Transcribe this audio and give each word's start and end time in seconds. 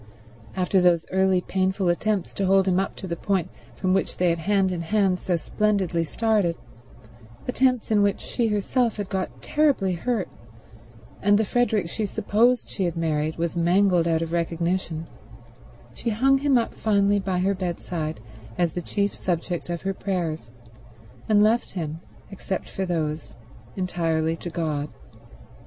After 0.55 0.81
those 0.81 1.05
early 1.11 1.41
painful 1.41 1.87
attempts 1.87 2.33
to 2.33 2.47
hold 2.47 2.67
him 2.67 2.79
up 2.79 2.95
to 2.95 3.05
the 3.05 3.15
point 3.15 3.51
from 3.75 3.93
which 3.93 4.17
they 4.17 4.31
had 4.31 4.39
hand 4.39 4.71
in 4.71 4.81
hand 4.81 5.19
so 5.19 5.35
splendidly 5.37 6.03
started, 6.03 6.57
attempts 7.47 7.91
in 7.91 8.01
which 8.01 8.19
she 8.19 8.47
herself 8.47 8.97
had 8.97 9.09
got 9.09 9.43
terribly 9.43 9.93
hurt 9.93 10.27
and 11.21 11.37
the 11.37 11.45
Frederick 11.45 11.87
she 11.87 12.07
supposed 12.07 12.67
she 12.67 12.85
had 12.85 12.97
married 12.97 13.35
was 13.35 13.55
mangled 13.55 14.07
out 14.07 14.23
of 14.23 14.31
recognition, 14.31 15.05
she 15.93 16.09
hung 16.09 16.39
him 16.39 16.57
up 16.57 16.73
finally 16.73 17.19
by 17.19 17.37
her 17.37 17.53
bedside 17.53 18.19
as 18.57 18.71
the 18.71 18.81
chief 18.81 19.13
subject 19.13 19.69
of 19.69 19.83
her 19.83 19.93
prayers, 19.93 20.49
and 21.29 21.43
left 21.43 21.69
him, 21.73 21.99
except 22.31 22.67
for 22.67 22.87
those, 22.87 23.35
entirely 23.75 24.35
to 24.35 24.49
God. 24.49 24.89